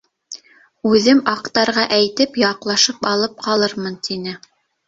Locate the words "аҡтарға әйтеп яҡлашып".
1.33-3.07